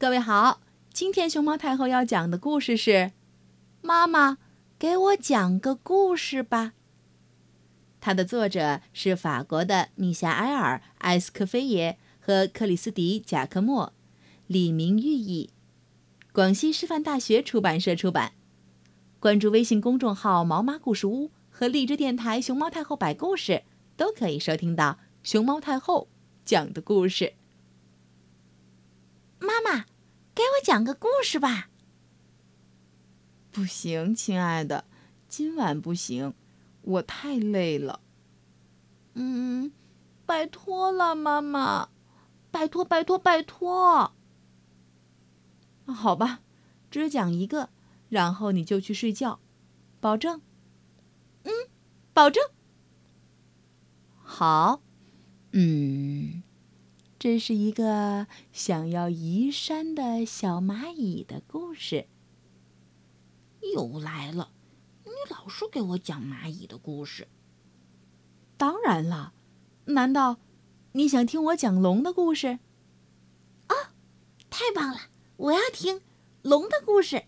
[0.00, 0.62] 各位好，
[0.94, 2.90] 今天熊猫太后要讲的故事是
[3.82, 4.38] 《妈妈
[4.78, 6.72] 给我讲个故事吧》。
[8.00, 13.92] 它的作者是法国的米夏埃尔·埃斯科菲耶和克里斯蒂·贾克莫，
[14.46, 15.50] 李明寓译，
[16.32, 18.32] 广西师范大学出版社出版。
[19.18, 23.64] 关注微信公众号“毛妈故事屋”和荔枝电台“熊猫太后摆故事”，
[23.98, 26.08] 都可以收听到熊猫太后
[26.46, 27.34] 讲的故事。
[29.40, 29.86] 妈妈，
[30.34, 31.70] 给我讲个故事吧。
[33.50, 34.84] 不行，亲爱的，
[35.28, 36.34] 今晚不行，
[36.82, 38.00] 我太累了。
[39.14, 39.72] 嗯，
[40.24, 41.88] 拜托了，妈妈，
[42.50, 44.12] 拜托，拜托，拜托。
[45.86, 46.40] 好吧，
[46.90, 47.70] 只讲一个，
[48.08, 49.40] 然后你就去睡觉，
[50.00, 50.40] 保证。
[51.42, 51.52] 嗯，
[52.12, 52.44] 保证。
[54.22, 54.80] 好，
[55.52, 56.29] 嗯。
[57.20, 62.06] 这是一个想要移山的小蚂蚁的故事。
[63.74, 64.52] 又来了，
[65.04, 67.28] 你老是给我讲蚂蚁的故事。
[68.56, 69.34] 当然了，
[69.84, 70.38] 难道
[70.92, 72.58] 你想听我讲龙的故事？
[73.66, 73.92] 啊，
[74.48, 75.00] 太棒了！
[75.36, 76.00] 我要听
[76.40, 77.24] 龙的故事。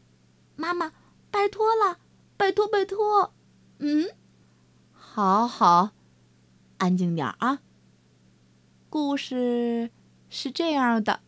[0.56, 0.94] 妈妈，
[1.30, 1.98] 拜托了，
[2.38, 3.34] 拜托拜托。
[3.76, 4.08] 嗯，
[4.90, 5.90] 好好，
[6.78, 7.60] 安静点啊。
[8.92, 9.90] 故事
[10.28, 11.20] 是这样的：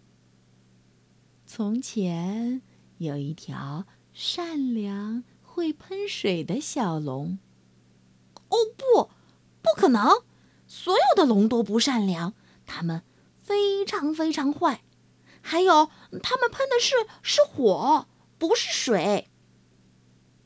[1.47, 2.61] 从前
[2.99, 7.39] 有一条善良、会喷水的小龙。
[8.51, 9.09] 哦不，
[9.63, 10.25] 不可能！
[10.67, 12.35] 所有的龙都不善良，
[12.67, 13.03] 它们
[13.41, 14.83] 非常非常坏。
[15.41, 15.89] 还有，
[16.23, 19.31] 它们喷的是是火，不是水。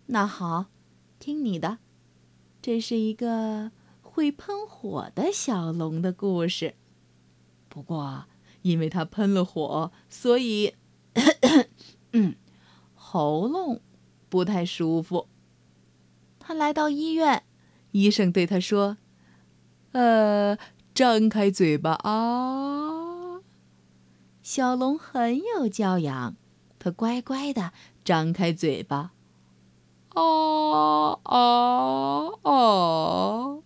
[0.06, 0.66] 那好，
[1.18, 1.78] 听你的，
[2.62, 6.76] 这是一个会喷火的小龙的故事。
[7.68, 8.24] 不过，
[8.62, 10.74] 因为他喷了火，所以，
[12.12, 12.34] 嗯，
[12.94, 13.80] 喉咙
[14.28, 15.28] 不太舒服。
[16.38, 17.44] 他来到医院，
[17.92, 18.96] 医生对他说
[19.92, 20.56] ：“呃，
[20.94, 23.40] 张开嘴巴啊！”
[24.42, 26.34] 小龙很有教养，
[26.78, 29.12] 他乖乖的张开嘴巴，
[30.14, 33.60] 啊啊啊！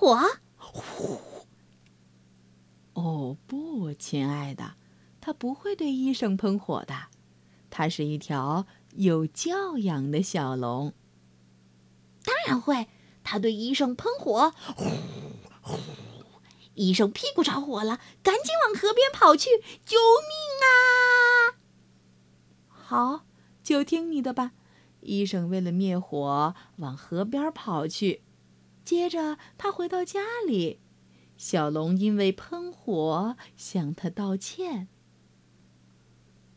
[0.00, 0.18] 火，
[0.56, 1.20] 呼！
[2.94, 4.76] 哦不，亲爱的，
[5.20, 7.08] 他不会对医生喷火的。
[7.68, 10.94] 他是一条有教养的小龙。
[12.24, 12.88] 当然会，
[13.22, 14.84] 他对医生喷火，呼
[15.60, 15.76] 呼！
[16.72, 19.50] 医生屁股着火了，赶紧往河边跑去，
[19.84, 21.60] 救命啊！
[22.70, 23.26] 好，
[23.62, 24.52] 就听你的吧。
[25.02, 28.22] 医生为了灭火，往河边跑去。
[28.84, 30.80] 接着，他回到家里，
[31.36, 34.88] 小龙因为喷火向他道歉。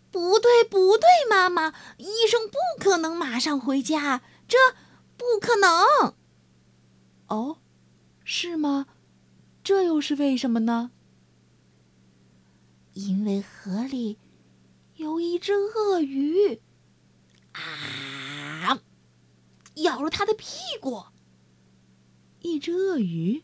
[0.10, 4.58] 不对，不对，妈妈，医生不可能马上回家，这
[5.18, 6.14] 不可能。
[7.28, 7.58] 哦，
[8.24, 8.88] 是吗？
[9.64, 10.92] 这又是为什么呢？
[12.94, 14.20] 因为河里
[14.98, 16.62] 有一只鳄鱼，
[17.54, 18.80] 啊，
[19.76, 21.06] 咬了他的屁股。
[22.44, 23.44] 一只鳄鱼，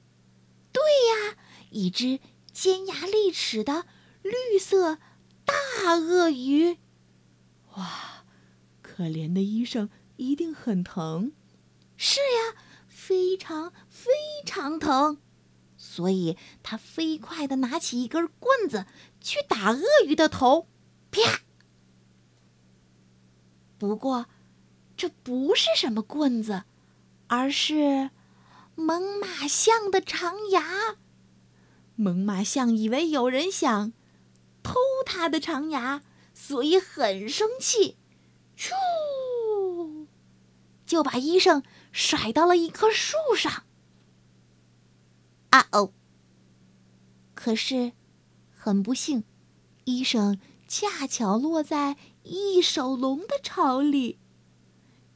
[0.72, 1.38] 对呀，
[1.72, 2.20] 一只
[2.52, 3.86] 尖牙利齿的
[4.22, 5.00] 绿色
[5.46, 5.54] 大
[5.96, 6.78] 鳄鱼。
[7.76, 8.26] 哇，
[8.82, 11.32] 可怜的医生一定很疼。
[11.96, 14.12] 是呀，非常非
[14.46, 15.18] 常疼，
[15.78, 18.86] 所以他飞快的拿起一根棍子
[19.22, 20.68] 去打鳄鱼的头，
[21.10, 21.42] 啪！
[23.78, 24.26] 不过，
[24.98, 26.64] 这不是什么棍子，
[27.28, 28.10] 而是……
[28.80, 30.98] 猛犸象的长牙，
[31.96, 33.94] 猛犸象以为有人想
[34.64, 34.76] 偷
[35.06, 36.02] 它的长牙，
[36.34, 37.98] 所以很生气，
[38.58, 40.08] 咻，
[40.86, 43.66] 就把医生甩到了一棵树上。
[45.50, 45.92] 啊哦！
[47.36, 47.92] 可是
[48.56, 49.24] 很不幸，
[49.86, 54.20] 医生恰巧落在异手龙的巢里，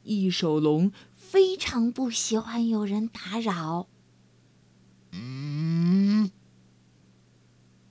[0.04, 0.92] 异手龙。
[1.16, 3.88] 非常不喜欢有人打扰。
[5.10, 6.30] 嗯，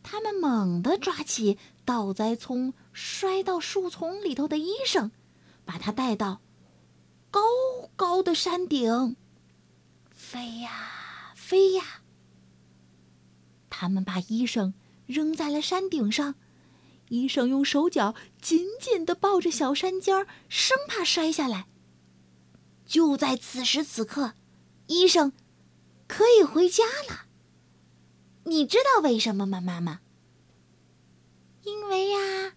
[0.01, 5.11] 他们猛地抓起倒栽葱摔到树丛里头的医生，
[5.65, 6.39] 把他带到
[7.29, 7.41] 高
[7.97, 9.17] 高的山顶。
[10.09, 11.83] 飞呀飞呀！
[13.69, 14.73] 他们把医生
[15.05, 16.35] 扔在了山顶上，
[17.09, 21.67] 医生用手脚紧紧地抱着小山尖儿，生怕摔下来。
[22.85, 24.33] 就在此时此刻，
[24.87, 25.33] 医生
[26.07, 27.25] 可以回家了。
[28.45, 30.01] 你知道为什么吗，妈妈？
[31.63, 32.53] 因为呀，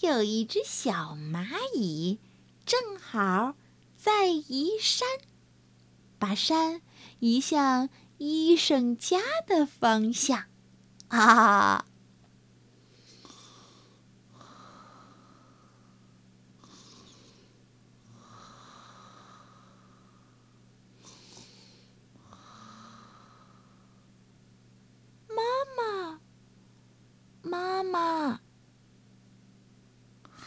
[0.00, 2.18] 有一只小蚂蚁
[2.64, 3.54] 正好
[3.96, 5.08] 在移山，
[6.18, 6.82] 把山
[7.18, 7.88] 移向
[8.18, 10.44] 医生家的方向。
[11.08, 11.86] 啊！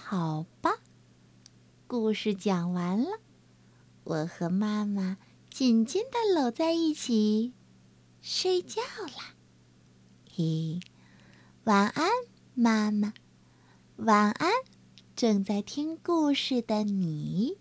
[0.05, 0.77] 好吧，
[2.13, 3.09] 故事讲完了，
[4.03, 5.17] 我和妈妈
[5.49, 7.53] 紧紧的搂在一起，
[8.21, 9.33] 睡觉啦。
[10.31, 10.79] 嘿，
[11.63, 12.07] 晚安，
[12.53, 13.15] 妈妈，
[13.95, 14.51] 晚安，
[15.15, 17.57] 正在听故事的你。